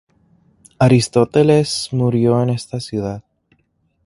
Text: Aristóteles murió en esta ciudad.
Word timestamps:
Aristóteles 0.79 1.89
murió 1.91 2.41
en 2.41 2.49
esta 2.49 2.79
ciudad. 2.79 3.23